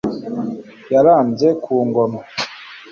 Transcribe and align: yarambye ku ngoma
yarambye 0.93 1.49
ku 1.63 1.75
ngoma 1.87 2.19